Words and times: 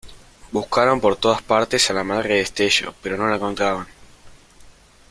Buscaron 0.51 0.99
por 0.99 1.15
todas 1.15 1.43
partes 1.43 1.91
a 1.91 1.93
la 1.93 2.03
madre 2.03 2.29
de 2.29 2.35
Destello, 2.39 2.95
pero 3.03 3.17
no 3.17 3.27
la 3.27 3.35
encontraban. 3.35 3.85